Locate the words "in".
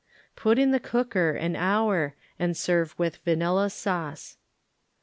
0.57-0.71